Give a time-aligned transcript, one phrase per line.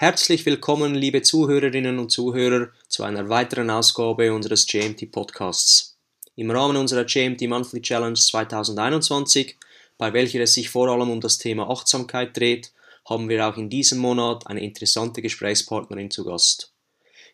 [0.00, 5.98] Herzlich willkommen, liebe Zuhörerinnen und Zuhörer, zu einer weiteren Ausgabe unseres GMT Podcasts.
[6.36, 9.56] Im Rahmen unserer GMT Monthly Challenge 2021,
[9.98, 12.70] bei welcher es sich vor allem um das Thema Achtsamkeit dreht,
[13.10, 16.72] haben wir auch in diesem Monat eine interessante Gesprächspartnerin zu Gast.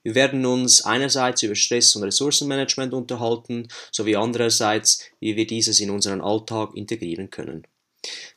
[0.02, 5.90] Wir werden uns einerseits über Stress- und Ressourcenmanagement unterhalten, sowie andererseits, wie wir dieses in
[5.90, 7.66] unseren Alltag integrieren können.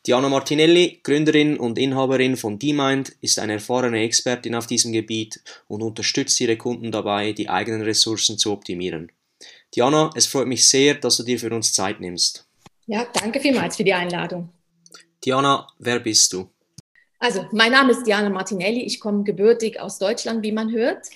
[0.05, 5.81] Diana Martinelli, Gründerin und Inhaberin von DMind, ist eine erfahrene Expertin auf diesem Gebiet und
[5.81, 9.11] unterstützt ihre Kunden dabei, die eigenen Ressourcen zu optimieren.
[9.75, 12.47] Diana, es freut mich sehr, dass du dir für uns Zeit nimmst.
[12.85, 14.49] Ja, danke vielmals für die Einladung.
[15.23, 16.49] Diana, wer bist du?
[17.19, 18.81] Also, mein Name ist Diana Martinelli.
[18.83, 21.07] Ich komme gebürtig aus Deutschland, wie man hört.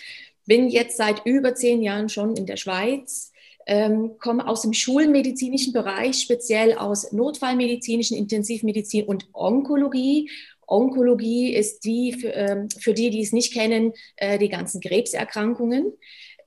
[0.45, 3.30] Bin jetzt seit über zehn Jahren schon in der Schweiz,
[3.71, 10.29] ähm, komme aus dem schulmedizinischen Bereich, speziell aus notfallmedizinischen, Intensivmedizin und Onkologie.
[10.67, 15.93] Onkologie ist die, für, ähm, für die, die es nicht kennen, äh, die ganzen Krebserkrankungen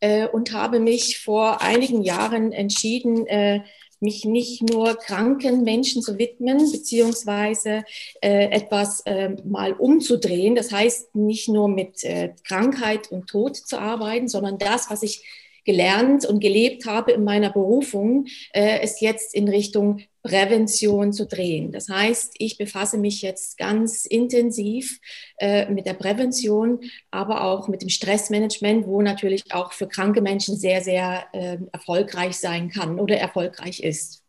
[0.01, 3.61] äh, und habe mich vor einigen Jahren entschieden, äh,
[4.01, 7.85] mich nicht nur kranken Menschen zu widmen, beziehungsweise
[8.21, 10.57] äh, etwas äh, mal umzudrehen.
[10.57, 15.25] Das heißt, nicht nur mit äh, Krankheit und Tod zu arbeiten, sondern das, was ich
[15.65, 21.71] gelernt und gelebt habe in meiner Berufung, äh, es jetzt in Richtung Prävention zu drehen.
[21.71, 24.99] Das heißt, ich befasse mich jetzt ganz intensiv
[25.39, 30.57] äh, mit der Prävention, aber auch mit dem Stressmanagement, wo natürlich auch für kranke Menschen
[30.57, 34.23] sehr, sehr äh, erfolgreich sein kann oder erfolgreich ist.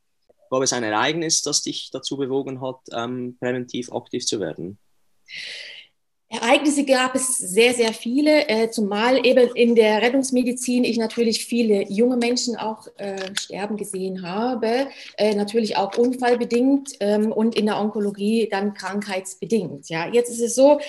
[0.50, 4.78] War es ein Ereignis, das dich dazu bewogen hat, ähm, präventiv aktiv zu werden?
[6.36, 11.84] Ereignisse gab es sehr, sehr viele, äh, zumal eben in der Rettungsmedizin ich natürlich viele
[11.92, 17.80] junge Menschen auch äh, sterben gesehen habe, äh, natürlich auch unfallbedingt ähm, und in der
[17.80, 19.90] Onkologie dann krankheitsbedingt.
[19.90, 20.80] Ja, jetzt ist es so,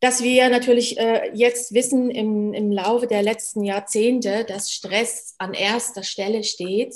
[0.00, 5.54] dass wir natürlich äh, jetzt wissen im, im Laufe der letzten Jahrzehnte, dass Stress an
[5.54, 6.94] erster Stelle steht,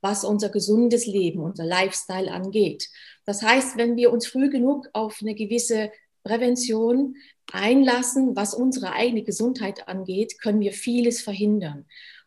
[0.00, 2.88] was unser gesundes Leben, unser Lifestyle angeht.
[3.26, 5.90] Das heißt, wenn wir uns früh genug auf eine gewisse
[6.24, 7.16] Prävention
[7.52, 11.86] einlassen, was unsere eigene Gesundheit angeht, können wir vieles verhindern.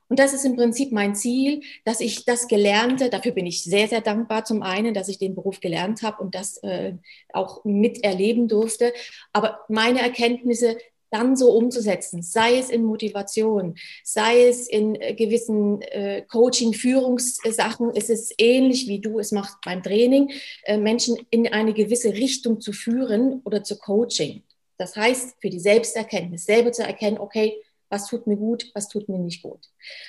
[0.09, 3.87] Und das ist im Prinzip mein Ziel, dass ich das Gelernte, dafür bin ich sehr,
[3.87, 6.93] sehr dankbar zum einen, dass ich den Beruf gelernt habe und das äh,
[7.31, 8.91] auch miterleben durfte.
[9.33, 10.77] Aber meine Erkenntnisse
[11.11, 18.09] dann so umzusetzen, sei es in Motivation, sei es in äh, gewissen äh, Coaching-Führungssachen, ist
[18.09, 20.31] es ähnlich wie du es machst beim Training,
[20.63, 24.43] äh, Menschen in eine gewisse Richtung zu führen oder zu Coaching.
[24.79, 29.09] Das heißt, für die Selbsterkenntnis, selber zu erkennen, okay, was tut mir gut, was tut
[29.09, 29.59] mir nicht gut.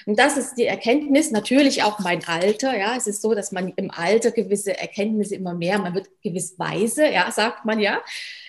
[0.06, 2.78] Und das ist die Erkenntnis, natürlich auch mein Alter.
[2.78, 6.58] Ja, es ist so, dass man im Alter gewisse Erkenntnisse immer mehr, man wird gewiss
[6.58, 8.00] weise, ja, sagt man ja.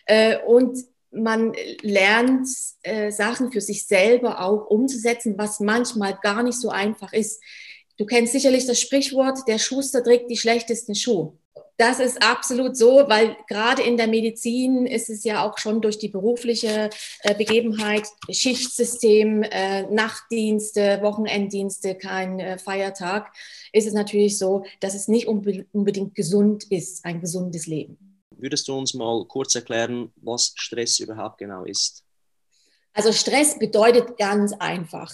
[0.05, 0.77] Äh, und
[1.11, 2.47] man lernt
[2.83, 7.41] äh, Sachen für sich selber auch umzusetzen, was manchmal gar nicht so einfach ist.
[7.97, 11.33] Du kennst sicherlich das Sprichwort, der Schuster trägt die schlechtesten Schuhe.
[11.77, 15.97] Das ist absolut so, weil gerade in der Medizin ist es ja auch schon durch
[15.97, 16.89] die berufliche
[17.21, 23.33] äh, Begebenheit, Schichtsystem, äh, Nachtdienste, Wochenenddienste, kein äh, Feiertag,
[23.73, 27.97] ist es natürlich so, dass es nicht unbe unbedingt gesund ist, ein gesundes Leben.
[28.37, 32.03] Würdest du uns mal kurz erklären, was Stress überhaupt genau ist?
[32.93, 35.11] Also Stress bedeutet ganz einfach.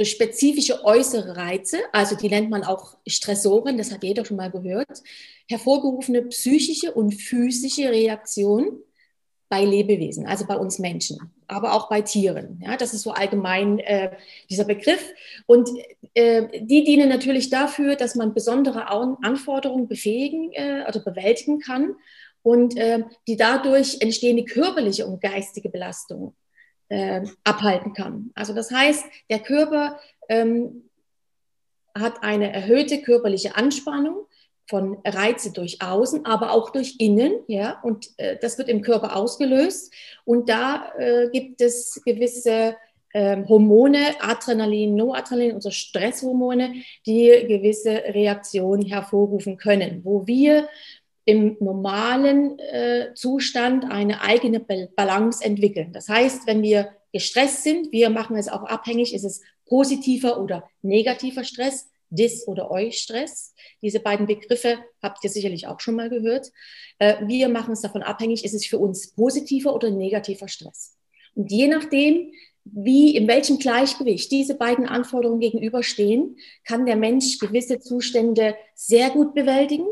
[0.00, 4.50] Durch spezifische äußere Reize, also die nennt man auch Stressoren, das hat jeder schon mal
[4.50, 5.02] gehört,
[5.46, 8.78] hervorgerufene psychische und physische Reaktionen
[9.50, 11.18] bei Lebewesen, also bei uns Menschen,
[11.48, 12.62] aber auch bei Tieren.
[12.64, 14.16] Ja, das ist so allgemein äh,
[14.48, 15.04] dieser Begriff.
[15.44, 15.68] Und
[16.14, 21.94] äh, die dienen natürlich dafür, dass man besondere Anforderungen befähigen äh, oder bewältigen kann
[22.40, 26.34] und äh, die dadurch entstehende körperliche und geistige Belastung
[26.90, 28.30] äh, abhalten kann.
[28.34, 30.90] Also das heißt, der Körper ähm,
[31.98, 34.26] hat eine erhöhte körperliche Anspannung
[34.68, 39.16] von Reize durch außen, aber auch durch innen, ja, und äh, das wird im Körper
[39.16, 39.92] ausgelöst.
[40.24, 42.76] Und da äh, gibt es gewisse
[43.12, 50.68] äh, Hormone, Adrenalin, Noadrenalin, unsere Stresshormone, die gewisse Reaktionen hervorrufen können, wo wir
[51.24, 55.92] im normalen äh, Zustand eine eigene Balance entwickeln.
[55.92, 60.68] Das heißt, wenn wir gestresst sind, wir machen es auch abhängig, ist es positiver oder
[60.82, 63.54] negativer Stress, Dis- oder Eustress.
[63.82, 66.50] Diese beiden Begriffe habt ihr sicherlich auch schon mal gehört.
[66.98, 70.96] Äh, wir machen es davon abhängig, ist es für uns positiver oder negativer Stress.
[71.36, 72.32] Und je nachdem,
[72.64, 79.34] wie, in welchem Gleichgewicht diese beiden Anforderungen gegenüberstehen, kann der Mensch gewisse Zustände sehr gut
[79.34, 79.86] bewältigen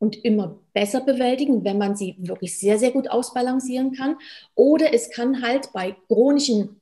[0.00, 4.16] und immer besser bewältigen, wenn man sie wirklich sehr, sehr gut ausbalancieren kann.
[4.54, 6.80] Oder es kann halt bei chronischen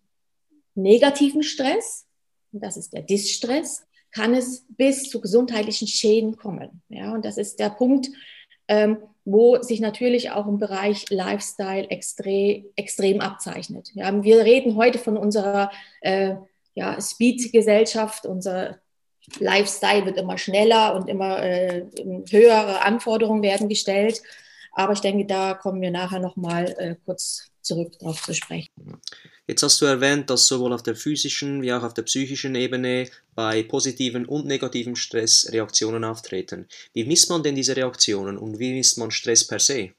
[0.75, 2.07] negativen Stress,
[2.53, 6.81] das ist der Distress, kann es bis zu gesundheitlichen Schäden kommen.
[6.89, 8.09] Ja, und das ist der Punkt,
[8.69, 13.91] ähm, wo sich natürlich auch im Bereich Lifestyle extrem, extrem abzeichnet.
[13.95, 15.73] Ja, wir reden heute von unserer
[16.03, 16.37] äh,
[16.75, 18.79] ja, Speed-Gesellschaft, unser
[19.39, 21.85] Lifestyle wird immer schneller und immer äh,
[22.31, 24.23] höhere Anforderungen werden gestellt.
[24.73, 28.71] Aber ich denke, da kommen wir nachher nochmal äh, kurz zurück darauf zu sprechen.
[29.47, 33.09] Jetzt hast du erwähnt, dass sowohl auf der physischen wie auch auf der psychischen Ebene
[33.35, 36.67] bei positiven und negativen Stress Reaktionen auftreten.
[36.93, 39.93] Wie misst man denn diese Reaktionen und wie misst man Stress per se?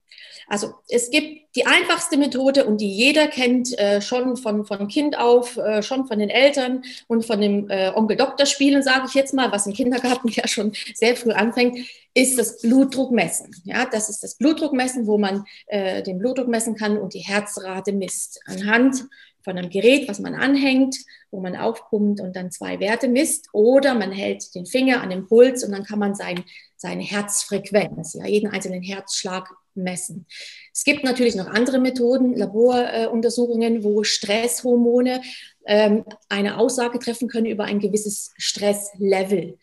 [0.50, 5.18] Also es gibt die einfachste Methode und die jeder kennt, äh, schon von, von Kind
[5.18, 9.52] auf, äh, schon von den Eltern und von dem äh, Onkel-Doktor-Spielen, sage ich jetzt mal,
[9.52, 11.78] was im Kindergarten ja schon sehr früh anfängt,
[12.16, 13.56] ist das Blutdruckmessen.
[13.64, 17.94] Ja, das ist das Blutdruckmessen, wo man äh, den Blutdruck messen kann und die Herzrate
[17.94, 19.06] misst anhand
[19.44, 20.96] von einem Gerät, was man anhängt,
[21.32, 23.50] wo man aufpumpt und dann zwei Werte misst.
[23.54, 26.44] Oder man hält den Finger an den Puls und dann kann man sein,
[26.76, 30.26] seine Herzfrequenz, ja, jeden einzelnen Herzschlag messen.
[30.74, 35.22] Es gibt natürlich noch andere Methoden, Laboruntersuchungen, wo Stresshormone
[35.66, 39.58] ähm, eine Aussage treffen können über ein gewisses Stresslevel.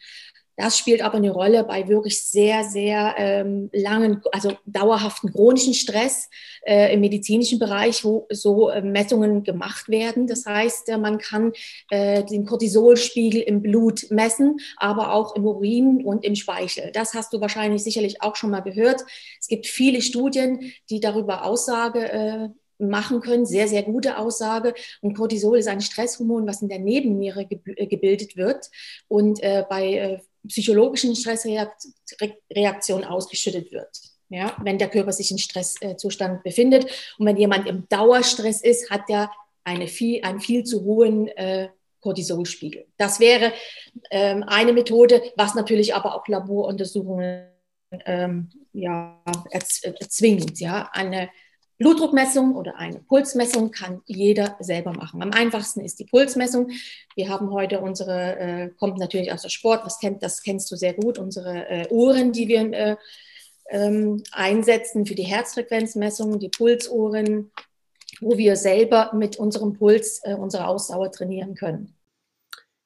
[0.57, 6.31] Das spielt aber eine Rolle bei wirklich sehr, sehr ähm, langen, also dauerhaften chronischen Stress
[6.65, 10.27] äh, im medizinischen Bereich, wo so äh, Messungen gemacht werden.
[10.27, 11.53] Das heißt, äh, man kann
[11.91, 16.91] äh, den Cortisolspiegel im Blut messen, aber auch im Urin und im Speichel.
[16.93, 19.03] Das hast du wahrscheinlich sicherlich auch schon mal gehört.
[19.39, 22.49] Es gibt viele Studien, die darüber Aussage äh,
[22.79, 24.75] machen können, sehr, sehr gute Aussage.
[25.01, 28.71] Und Cortisol ist ein Stresshormon, was in der Nebenniere äh, gebildet wird
[29.09, 33.89] und äh, bei äh, psychologischen Stressreaktion ausgeschüttet wird.
[34.29, 36.87] Ja, wenn der Körper sich in Stresszustand befindet.
[37.17, 39.31] Und wenn jemand im Dauerstress ist, hat er
[39.63, 41.69] eine viel, einen viel zu hohen äh,
[42.01, 42.87] Cortisolspiegel.
[42.97, 43.53] Das wäre
[44.11, 47.49] ähm, eine Methode, was natürlich aber auch Laboruntersuchungen
[48.05, 50.61] ähm, ja, erzwingt.
[50.61, 51.31] Ja, eine
[51.79, 55.23] Blutdruckmessung oder eine Pulsmessung kann jeder selber machen.
[55.23, 56.71] Am einfachsten ist die Pulsmessung.
[57.15, 60.77] Wir haben heute unsere, äh, kommt natürlich aus der Sport, das, kennt, das kennst du
[60.77, 62.97] sehr gut, unsere äh, Uhren, die wir äh,
[63.69, 67.51] ähm, einsetzen für die Herzfrequenzmessung, die Pulsuhren,
[68.21, 71.95] wo wir selber mit unserem Puls äh, unsere Ausdauer trainieren können.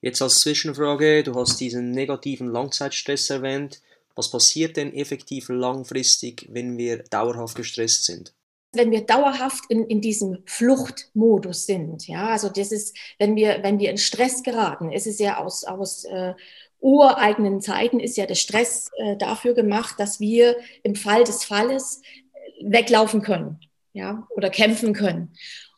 [0.01, 3.83] Jetzt als Zwischenfrage, du hast diesen negativen Langzeitstress erwähnt.
[4.17, 8.33] Was passiert denn effektiv langfristig, wenn wir dauerhaft gestresst sind?
[8.73, 12.07] Wenn wir dauerhaft in, in diesem Fluchtmodus sind.
[12.07, 15.65] Ja, also das ist, wenn wir, wenn wir in Stress geraten, ist es ja aus,
[15.65, 16.35] aus äh,
[16.81, 22.01] ureigenen Zeiten ist ja der Stress äh, dafür gemacht, dass wir im Fall des Falles
[22.33, 23.59] äh, weglaufen können,
[23.93, 25.33] ja, oder kämpfen können.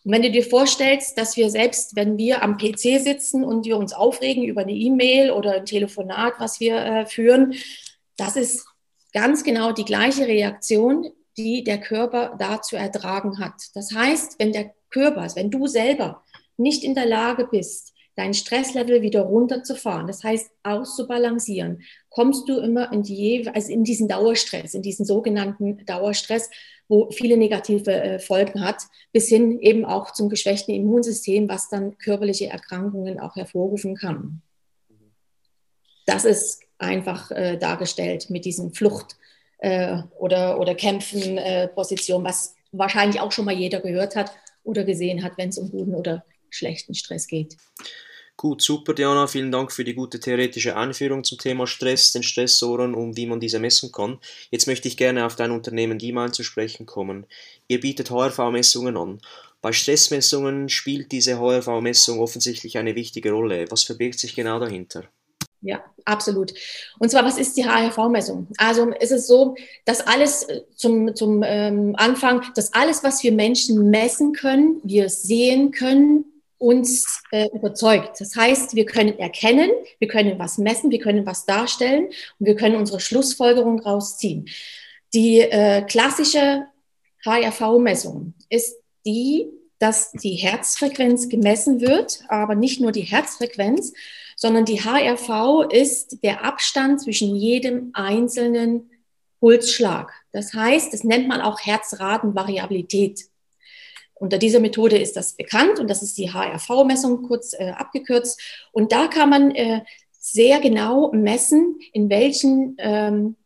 [0.05, 3.79] Und wenn du dir vorstellst, dass wir selbst, wenn wir am PC sitzen und wir
[3.79, 7.55] uns aufregen über eine E-Mail oder ein Telefonat, was wir äh, führen,
[8.17, 8.67] das ist
[9.12, 13.55] ganz genau die gleiche Reaktion, die der Körper da zu ertragen hat.
[13.75, 16.23] Das heißt, wenn der Körper, wenn du selber
[16.56, 22.93] nicht in der Lage bist, dein Stresslevel wieder runterzufahren, das heißt auszubalancieren, kommst du immer
[22.93, 26.50] in, die, also in diesen Dauerstress, in diesen sogenannten Dauerstress,
[26.88, 28.82] wo viele negative äh, Folgen hat,
[29.12, 34.43] bis hin eben auch zum geschwächten Immunsystem, was dann körperliche Erkrankungen auch hervorrufen kann.
[36.05, 39.17] Das ist einfach äh, dargestellt mit diesem Flucht
[39.62, 44.32] äh, oder, oder Kämpfen, äh, was wahrscheinlich auch schon mal jeder gehört hat
[44.64, 47.56] oder gesehen hat, wenn es um guten oder schlechten Stress geht.
[48.36, 49.28] Gut, super, Diana.
[49.28, 53.38] Vielen Dank für die gute theoretische Einführung zum Thema Stress, den Stressoren und wie man
[53.38, 54.19] diese messen kann.
[54.50, 57.26] Jetzt möchte ich gerne auf dein Unternehmen DIMAIN zu sprechen kommen.
[57.69, 59.20] Ihr bietet HRV-Messungen an.
[59.60, 63.70] Bei Stressmessungen spielt diese HRV-Messung offensichtlich eine wichtige Rolle.
[63.70, 65.04] Was verbirgt sich genau dahinter?
[65.62, 66.52] Ja, absolut.
[66.98, 68.48] Und zwar, was ist die HRV-Messung?
[68.58, 69.54] Also ist es so,
[69.84, 75.08] dass alles äh, zum, zum ähm, Anfang, dass alles, was wir Menschen messen können, wir
[75.08, 76.24] sehen können,
[76.58, 78.20] uns äh, überzeugt.
[78.20, 82.56] Das heißt, wir können erkennen, wir können was messen, wir können was darstellen und wir
[82.56, 84.48] können unsere Schlussfolgerung rausziehen.
[85.14, 86.66] Die äh, klassische
[87.24, 93.92] HRV-Messung ist die, dass die Herzfrequenz gemessen wird, aber nicht nur die Herzfrequenz,
[94.36, 98.91] sondern die HRV ist der Abstand zwischen jedem einzelnen
[99.41, 100.12] Pulsschlag.
[100.32, 103.24] Das heißt, das nennt man auch Herzratenvariabilität.
[104.15, 108.41] Unter dieser Methode ist das bekannt und das ist die HRV-Messung kurz äh, abgekürzt.
[108.70, 109.81] Und da kann man äh,
[110.12, 113.36] sehr genau messen, in welchen ähm,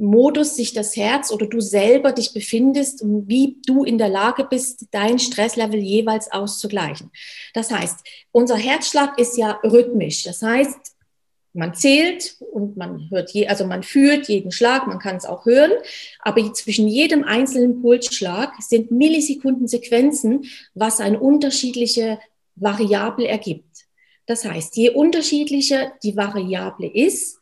[0.00, 4.44] Modus sich das Herz oder du selber dich befindest und wie du in der Lage
[4.44, 7.10] bist, dein Stresslevel jeweils auszugleichen.
[7.54, 7.98] Das heißt,
[8.32, 10.24] unser Herzschlag ist ja rhythmisch.
[10.24, 10.78] Das heißt,
[11.52, 15.46] man zählt und man hört je, also man fühlt jeden Schlag, man kann es auch
[15.46, 15.72] hören,
[16.20, 22.20] aber zwischen jedem einzelnen Pulsschlag sind Millisekundensequenzen, was eine unterschiedliche
[22.54, 23.86] Variable ergibt.
[24.26, 27.39] Das heißt, je unterschiedlicher die Variable ist,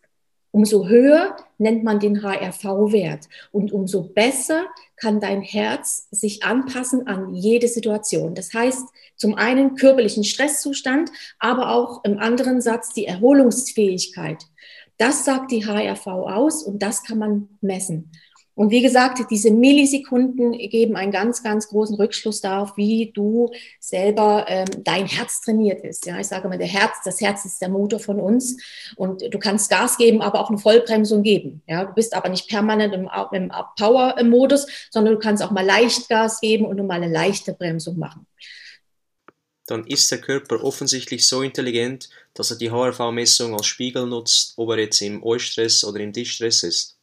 [0.51, 4.65] umso höher nennt man den HRV-Wert und umso besser
[4.97, 8.35] kann dein Herz sich anpassen an jede Situation.
[8.35, 14.45] Das heißt, zum einen körperlichen Stresszustand, aber auch im anderen Satz die Erholungsfähigkeit.
[14.97, 18.11] Das sagt die HRV aus und das kann man messen.
[18.59, 24.47] Und wie gesagt, diese Millisekunden geben einen ganz, ganz großen Rückschluss darauf, wie du selber
[24.49, 26.07] ähm, dein Herz trainiert ist.
[26.07, 28.57] Ja, ich sage mal, der Herz, das Herz ist der Motor von uns
[28.97, 31.63] und du kannst Gas geben, aber auch eine Vollbremsung geben.
[31.69, 36.09] Ja, du bist aber nicht permanent im, im Power-Modus, sondern du kannst auch mal leicht
[36.09, 38.27] Gas geben und mal eine leichte Bremsung machen.
[39.69, 44.71] Dann ist der Körper offensichtlich so intelligent, dass er die HRV-Messung als Spiegel nutzt, ob
[44.71, 46.98] er jetzt im Eustress oder im Distress ist.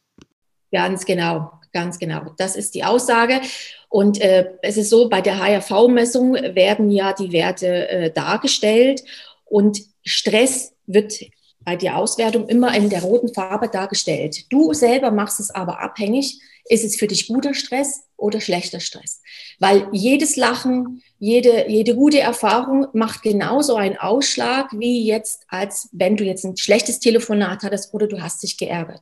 [0.72, 2.34] Ganz genau, ganz genau.
[2.38, 3.40] Das ist die Aussage.
[3.88, 9.02] Und äh, es ist so, bei der HRV-Messung werden ja die Werte äh, dargestellt
[9.44, 11.14] und Stress wird
[11.60, 14.50] bei der Auswertung immer in der roten Farbe dargestellt.
[14.50, 19.22] Du selber machst es aber abhängig, ist es für dich guter Stress oder schlechter Stress?
[19.58, 26.16] Weil jedes Lachen, jede, jede gute Erfahrung macht genauso einen Ausschlag wie jetzt, als wenn
[26.16, 29.00] du jetzt ein schlechtes Telefonat hattest oder du hast dich geärgert.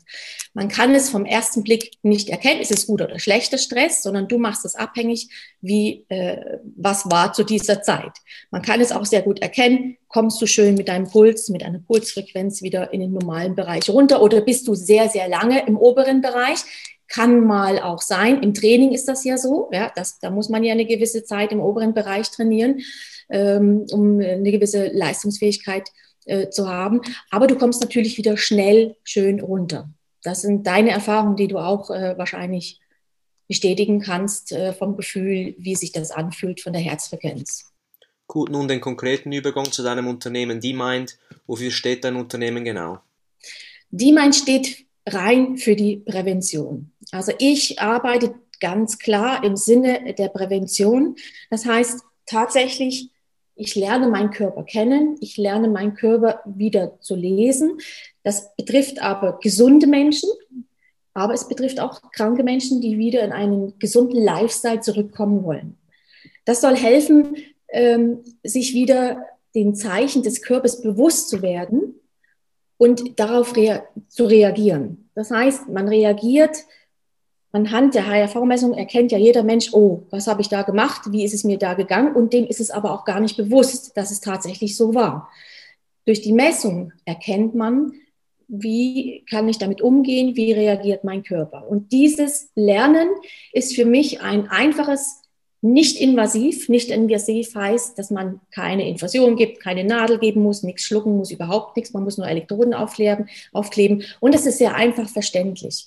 [0.53, 4.29] Man kann es vom ersten Blick nicht erkennen, ist es guter oder schlechter Stress, sondern
[4.29, 5.29] du machst es abhängig,
[5.61, 8.13] wie, äh, was war zu dieser Zeit.
[8.51, 11.81] Man kann es auch sehr gut erkennen, kommst du schön mit deinem Puls, mit einer
[11.81, 16.21] Pulsfrequenz wieder in den normalen Bereich runter oder bist du sehr, sehr lange im oberen
[16.21, 16.59] Bereich
[17.09, 18.43] kann mal auch sein.
[18.43, 19.69] Im Training ist das ja so.
[19.73, 22.81] Ja, das, da muss man ja eine gewisse Zeit im oberen Bereich trainieren,
[23.31, 25.89] ähm, um eine gewisse Leistungsfähigkeit
[26.27, 27.01] äh, zu haben.
[27.31, 29.91] Aber du kommst natürlich wieder schnell schön runter.
[30.23, 32.81] Das sind deine Erfahrungen, die du auch äh, wahrscheinlich
[33.47, 37.71] bestätigen kannst äh, vom Gefühl, wie sich das anfühlt von der Herzfrequenz.
[38.27, 40.61] Gut, nun den konkreten Übergang zu deinem Unternehmen.
[40.61, 43.01] Die meint, wofür steht dein Unternehmen genau?
[43.91, 46.93] Die meint steht rein für die Prävention.
[47.15, 51.15] Also ich arbeite ganz klar im Sinne der Prävention.
[51.49, 53.11] Das heißt tatsächlich,
[53.55, 57.79] ich lerne meinen Körper kennen, ich lerne meinen Körper wieder zu lesen.
[58.25, 60.29] Das betrifft aber gesunde Menschen,
[61.13, 65.79] aber es betrifft auch kranke Menschen, die wieder in einen gesunden Lifestyle zurückkommen wollen.
[66.45, 67.37] Das soll helfen,
[67.69, 71.95] ähm, sich wieder den Zeichen des Körpers bewusst zu werden
[72.77, 75.09] und darauf rea zu reagieren.
[75.15, 76.57] Das heißt, man reagiert
[77.55, 81.35] anhand der HRV-Messung erkennt ja jeder Mensch, oh, was habe ich da gemacht, wie ist
[81.35, 84.21] es mir da gegangen und dem ist es aber auch gar nicht bewusst, dass es
[84.21, 85.31] tatsächlich so war.
[86.05, 87.93] Durch die Messung erkennt man,
[88.49, 91.67] wie kann ich damit umgehen, wie reagiert mein Körper.
[91.69, 93.09] Und dieses Lernen
[93.53, 95.23] ist für mich ein einfaches
[95.63, 100.83] nicht invasiv, nicht invasiv heißt, dass man keine Infusion gibt, keine Nadel geben muss, nichts
[100.83, 101.95] schlucken muss, überhaupt nichts.
[101.95, 104.03] Man muss nur Elektroden aufkleben.
[104.21, 105.87] Und es ist sehr einfach verständlich.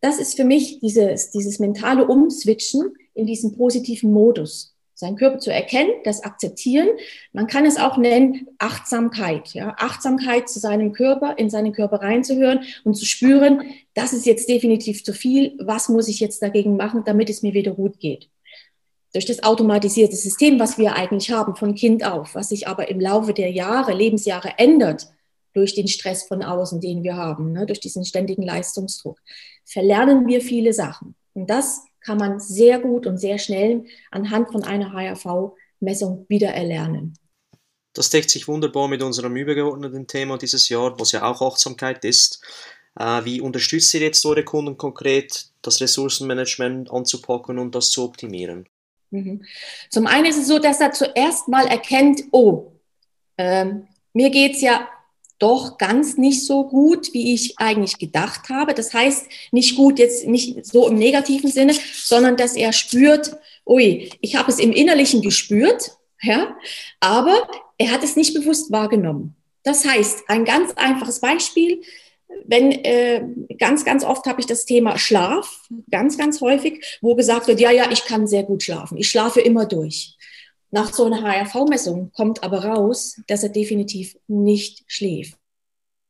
[0.00, 4.74] Das ist für mich dieses, dieses mentale Umswitchen in diesen positiven Modus.
[4.94, 6.88] Seinen Körper zu erkennen, das akzeptieren.
[7.32, 9.54] Man kann es auch nennen Achtsamkeit.
[9.54, 9.74] Ja?
[9.78, 13.62] Achtsamkeit zu seinem Körper, in seinen Körper reinzuhören und zu spüren,
[13.94, 15.56] das ist jetzt definitiv zu viel.
[15.58, 18.28] Was muss ich jetzt dagegen machen, damit es mir wieder gut geht?
[19.12, 23.00] durch das automatisierte System, was wir eigentlich haben von Kind auf, was sich aber im
[23.00, 25.08] Laufe der Jahre, Lebensjahre ändert
[25.52, 29.18] durch den Stress von außen, den wir haben, ne, durch diesen ständigen Leistungsdruck,
[29.64, 31.14] verlernen wir viele Sachen.
[31.34, 37.14] Und das kann man sehr gut und sehr schnell anhand von einer HRV-Messung wieder erlernen.
[37.92, 42.40] Das deckt sich wunderbar mit unserem übergeordneten Thema dieses Jahr, was ja auch Achtsamkeit ist.
[42.98, 48.68] Äh, wie unterstützt ihr jetzt eure Kunden konkret, das Ressourcenmanagement anzupacken und das zu optimieren?
[49.10, 49.44] Mhm.
[49.90, 52.72] Zum einen ist es so, dass er zuerst mal erkennt, oh,
[53.36, 54.88] ähm, mir geht's ja
[55.40, 58.74] doch ganz nicht so gut, wie ich eigentlich gedacht habe.
[58.74, 64.10] Das heißt, nicht gut jetzt nicht so im negativen Sinne, sondern dass er spürt, ui,
[64.20, 66.54] ich habe es im Innerlichen gespürt, ja,
[67.00, 69.34] aber er hat es nicht bewusst wahrgenommen.
[69.64, 71.82] Das heißt, ein ganz einfaches Beispiel,
[72.44, 73.22] wenn äh,
[73.58, 77.70] ganz, ganz oft habe ich das Thema Schlaf, ganz, ganz häufig, wo gesagt wird, ja,
[77.70, 78.98] ja, ich kann sehr gut schlafen.
[78.98, 80.16] Ich schlafe immer durch.
[80.70, 85.36] Nach so einer HRV-Messung kommt aber raus, dass er definitiv nicht schläft.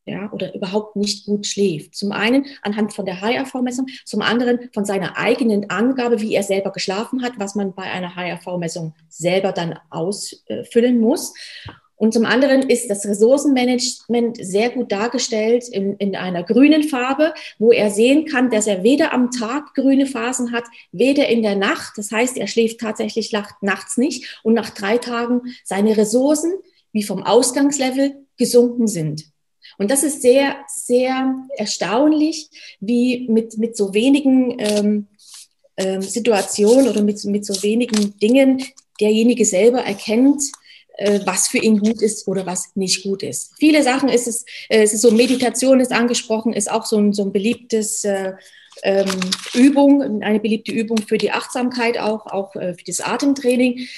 [0.06, 1.94] ja, oder überhaupt nicht gut schläft.
[1.94, 6.72] Zum einen anhand von der HRV-Messung, zum anderen von seiner eigenen Angabe, wie er selber
[6.72, 11.34] geschlafen hat, was man bei einer HRV-Messung selber dann ausfüllen muss.
[12.00, 17.72] Und zum anderen ist das Ressourcenmanagement sehr gut dargestellt in, in einer grünen Farbe, wo
[17.72, 21.98] er sehen kann, dass er weder am Tag grüne Phasen hat, weder in der Nacht.
[21.98, 26.54] Das heißt, er schläft tatsächlich nachts nicht und nach drei Tagen seine Ressourcen
[26.90, 29.26] wie vom Ausgangslevel gesunken sind.
[29.76, 32.48] Und das ist sehr, sehr erstaunlich,
[32.80, 35.06] wie mit, mit so wenigen ähm,
[35.76, 38.64] ähm, Situationen oder mit, mit so wenigen Dingen
[38.98, 40.42] derjenige selber erkennt,
[41.24, 43.52] was für ihn gut ist oder was nicht gut ist.
[43.58, 47.12] Viele Sachen ist es, äh, es ist so Meditation ist angesprochen, ist auch so ein,
[47.12, 48.34] so ein beliebtes äh,
[48.82, 49.08] ähm,
[49.54, 53.88] Übung, eine beliebte Übung für die Achtsamkeit auch, auch äh, für das Atemtraining,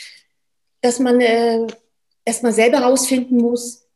[0.80, 1.66] dass man äh,
[2.24, 3.86] erstmal selber herausfinden muss,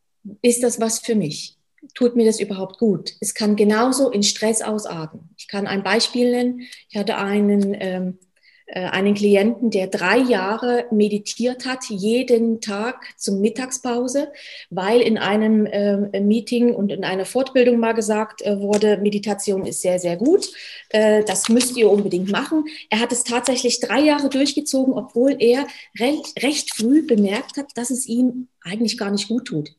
[0.42, 1.56] ist das was für mich?
[1.94, 3.12] Tut mir das überhaupt gut?
[3.20, 5.30] Es kann genauso in Stress ausarten.
[5.36, 6.62] Ich kann ein Beispiel nennen.
[6.88, 8.25] Ich hatte einen ähm, äh,
[8.74, 14.32] einen Klienten, der drei Jahre meditiert hat, jeden Tag zum Mittagspause,
[14.70, 19.82] weil in einem äh, Meeting und in einer Fortbildung mal gesagt äh, wurde, Meditation ist
[19.82, 20.50] sehr, sehr gut,
[20.88, 22.64] äh, das müsst ihr unbedingt machen.
[22.90, 25.66] Er hat es tatsächlich drei Jahre durchgezogen, obwohl er
[25.98, 29.70] recht, recht früh bemerkt hat, dass es ihm eigentlich gar nicht gut tut.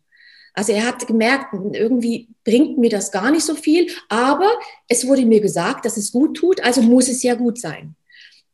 [0.53, 4.50] Also er hat gemerkt, irgendwie bringt mir das gar nicht so viel, aber
[4.88, 7.96] es wurde mir gesagt, dass es gut tut, also muss es ja gut sein.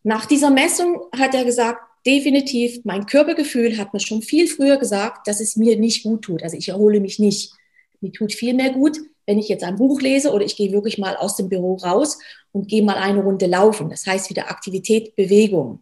[0.03, 5.27] Nach dieser Messung hat er gesagt, definitiv, mein Körpergefühl hat mir schon viel früher gesagt,
[5.27, 6.43] dass es mir nicht gut tut.
[6.43, 7.53] Also ich erhole mich nicht.
[8.01, 10.97] Mir tut viel mehr gut, wenn ich jetzt ein Buch lese oder ich gehe wirklich
[10.97, 12.19] mal aus dem Büro raus
[12.51, 13.89] und gehe mal eine Runde laufen.
[13.89, 15.81] Das heißt wieder Aktivität, Bewegung.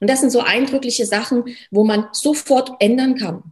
[0.00, 3.42] Und das sind so eindrückliche Sachen, wo man sofort ändern kann.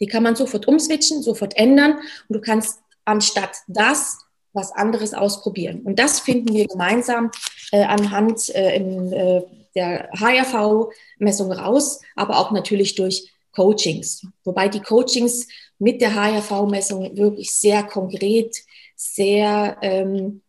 [0.00, 1.98] Die kann man sofort umswitchen, sofort ändern
[2.28, 4.18] und du kannst anstatt das
[4.52, 5.82] was anderes ausprobieren.
[5.82, 7.30] Und das finden wir gemeinsam
[7.72, 9.42] äh, anhand äh, in, äh,
[9.74, 14.26] der HRV-Messung raus, aber auch natürlich durch Coachings.
[14.44, 15.46] Wobei die Coachings
[15.78, 18.56] mit der HRV-Messung wirklich sehr konkret,
[18.96, 20.42] sehr ähm,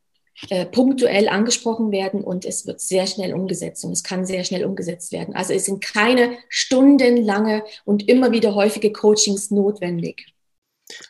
[0.49, 4.65] äh, punktuell angesprochen werden und es wird sehr schnell umgesetzt und es kann sehr schnell
[4.65, 5.35] umgesetzt werden.
[5.35, 10.30] Also es sind keine stundenlange und immer wieder häufige Coachings notwendig.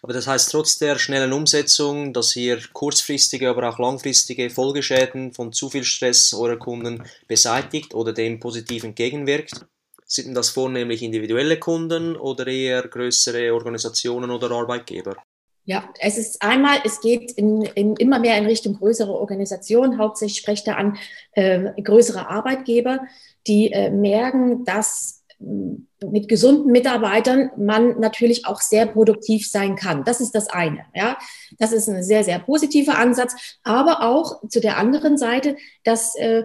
[0.01, 5.53] Aber das heißt, trotz der schnellen Umsetzung, dass ihr kurzfristige, aber auch langfristige Folgeschäden von
[5.53, 9.65] zu viel Stress eurer Kunden beseitigt oder dem positiv entgegenwirkt?
[10.05, 15.15] Sind das vornehmlich individuelle Kunden oder eher größere Organisationen oder Arbeitgeber?
[15.63, 19.99] Ja, es ist einmal, es geht in, in immer mehr in Richtung größere Organisationen.
[19.99, 20.97] Hauptsächlich spreche da an
[21.33, 22.99] äh, größere Arbeitgeber,
[23.47, 30.03] die äh, merken, dass mit gesunden Mitarbeitern man natürlich auch sehr produktiv sein kann.
[30.03, 30.85] Das ist das eine.
[30.93, 31.17] Ja,
[31.57, 33.57] das ist ein sehr, sehr positiver Ansatz.
[33.63, 36.43] Aber auch zu der anderen Seite, dass äh,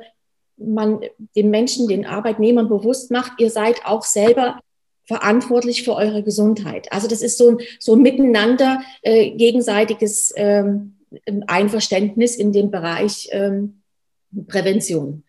[0.56, 1.00] man
[1.36, 4.60] den Menschen, den Arbeitnehmern bewusst macht, ihr seid auch selber
[5.04, 6.90] verantwortlich für eure Gesundheit.
[6.90, 10.96] Also das ist so ein, so ein miteinander äh, gegenseitiges ähm,
[11.46, 13.82] Einverständnis in dem Bereich ähm,
[14.48, 15.22] Prävention.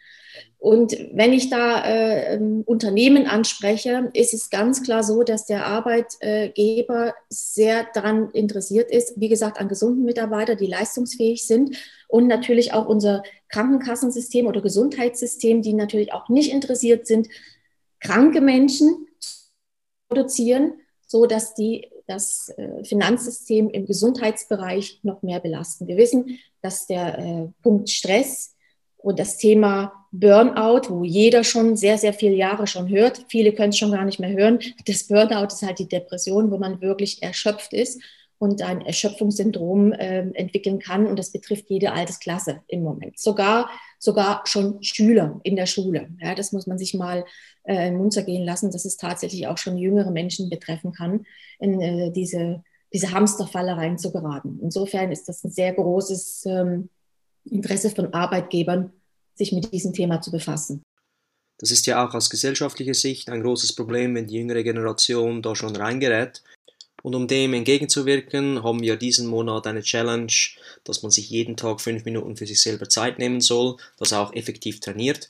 [0.59, 5.67] Und wenn ich da äh, ähm, Unternehmen anspreche, ist es ganz klar so, dass der
[5.67, 12.73] Arbeitgeber sehr daran interessiert ist, wie gesagt, an gesunden Mitarbeitern, die leistungsfähig sind und natürlich
[12.73, 17.27] auch unser Krankenkassensystem oder Gesundheitssystem, die natürlich auch nicht interessiert sind,
[17.99, 19.51] kranke Menschen zu
[20.09, 20.73] produzieren,
[21.05, 25.87] so dass die das äh, Finanzsystem im Gesundheitsbereich noch mehr belasten.
[25.87, 28.55] Wir wissen, dass der äh, Punkt Stress
[28.97, 33.69] und das Thema Burnout, wo jeder schon sehr, sehr viele Jahre schon hört, viele können
[33.69, 34.59] es schon gar nicht mehr hören.
[34.85, 38.01] Das Burnout ist halt die Depression, wo man wirklich erschöpft ist
[38.39, 41.07] und ein Erschöpfungssyndrom äh, entwickeln kann.
[41.07, 43.19] Und das betrifft jede Altersklasse im Moment.
[43.19, 46.09] Sogar, sogar schon Schüler in der Schule.
[46.21, 47.25] Ja, das muss man sich mal
[47.63, 51.25] äh, im Mund zergehen lassen, dass es tatsächlich auch schon jüngere Menschen betreffen kann,
[51.59, 54.59] in äh, diese, diese Hamsterfalle reinzugeraten.
[54.61, 56.89] Insofern ist das ein sehr großes ähm,
[57.45, 58.91] Interesse von Arbeitgebern,
[59.37, 60.83] sich mit diesem Thema zu befassen.
[61.59, 65.55] Das ist ja auch aus gesellschaftlicher Sicht ein großes Problem, wenn die jüngere Generation da
[65.55, 66.43] schon reingerät.
[67.03, 70.33] Und um dem entgegenzuwirken, haben wir diesen Monat eine Challenge,
[70.83, 74.33] dass man sich jeden Tag fünf Minuten für sich selber Zeit nehmen soll, das auch
[74.33, 75.29] effektiv trainiert.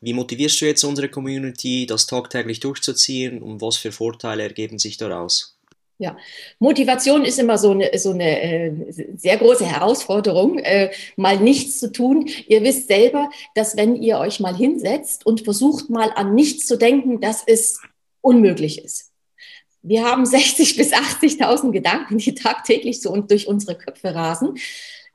[0.00, 4.98] Wie motivierst du jetzt unsere Community, das tagtäglich durchzuziehen und was für Vorteile ergeben sich
[4.98, 5.55] daraus?
[5.98, 6.18] Ja,
[6.58, 11.90] Motivation ist immer so eine, so eine äh, sehr große Herausforderung, äh, mal nichts zu
[11.90, 12.28] tun.
[12.48, 16.76] Ihr wisst selber, dass wenn ihr euch mal hinsetzt und versucht mal an nichts zu
[16.76, 17.80] denken, dass es
[18.20, 19.12] unmöglich ist.
[19.82, 24.58] Wir haben 60 bis 80.000 Gedanken, die tagtäglich so durch unsere Köpfe rasen.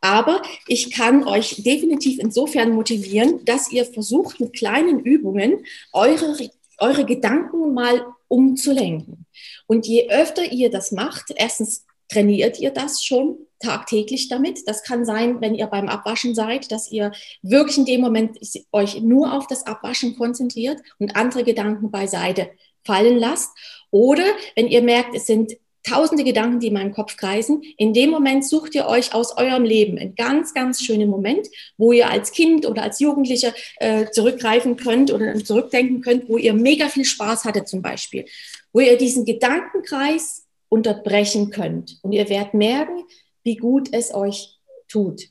[0.03, 5.63] Aber ich kann euch definitiv insofern motivieren, dass ihr versucht, mit kleinen Übungen
[5.93, 6.35] eure,
[6.79, 9.25] eure Gedanken mal umzulenken.
[9.67, 14.67] Und je öfter ihr das macht, erstens trainiert ihr das schon tagtäglich damit.
[14.67, 18.39] Das kann sein, wenn ihr beim Abwaschen seid, dass ihr wirklich in dem Moment
[18.71, 22.49] euch nur auf das Abwaschen konzentriert und andere Gedanken beiseite
[22.85, 23.51] fallen lasst.
[23.91, 27.63] Oder wenn ihr merkt, es sind tausende Gedanken, die in meinem Kopf kreisen.
[27.77, 31.91] In dem Moment sucht ihr euch aus eurem Leben einen ganz, ganz schönen Moment, wo
[31.91, 36.87] ihr als Kind oder als Jugendlicher äh, zurückgreifen könnt oder zurückdenken könnt, wo ihr mega
[36.87, 38.25] viel Spaß hattet zum Beispiel,
[38.73, 41.97] wo ihr diesen Gedankenkreis unterbrechen könnt.
[42.01, 43.03] Und ihr werdet merken,
[43.43, 45.23] wie gut es euch tut.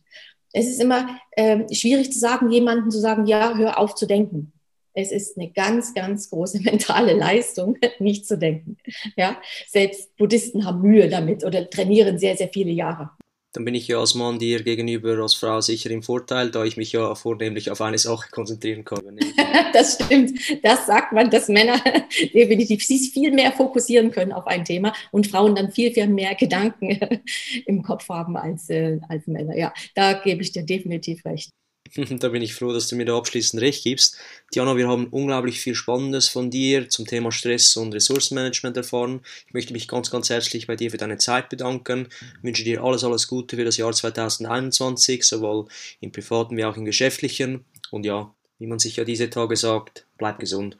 [0.52, 4.52] Es ist immer äh, schwierig zu sagen, jemandem zu sagen, ja, hör auf zu denken.
[4.94, 8.76] Es ist eine ganz, ganz große mentale Leistung, nicht zu denken.
[9.16, 9.40] Ja?
[9.68, 13.10] Selbst Buddhisten haben Mühe damit oder trainieren sehr, sehr viele Jahre
[13.52, 16.76] dann bin ich ja als Mann dir gegenüber als Frau sicher im Vorteil, da ich
[16.76, 19.18] mich ja vornehmlich auf eine Sache konzentrieren kann.
[19.72, 20.38] das stimmt.
[20.62, 21.80] Das sagt man, dass Männer
[22.34, 26.34] definitiv sich viel mehr fokussieren können auf ein Thema und Frauen dann viel, viel mehr
[26.36, 27.20] Gedanken
[27.66, 29.56] im Kopf haben als, äh, als Männer.
[29.56, 31.50] Ja, da gebe ich dir definitiv recht.
[32.20, 34.16] da bin ich froh, dass du mir da abschließend recht gibst.
[34.54, 39.20] Diana, wir haben unglaublich viel Spannendes von dir zum Thema Stress und Ressourcenmanagement erfahren.
[39.46, 42.08] Ich möchte mich ganz, ganz herzlich bei dir für deine Zeit bedanken.
[42.38, 45.66] Ich wünsche dir alles, alles Gute für das Jahr 2021, sowohl
[46.00, 47.64] im privaten wie auch im geschäftlichen.
[47.90, 50.78] Und ja, wie man sich ja diese Tage sagt, bleib gesund.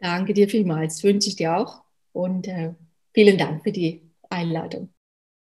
[0.00, 1.82] Danke dir vielmals, wünsche ich dir auch.
[2.12, 2.74] Und äh,
[3.12, 4.88] vielen Dank für die Einladung.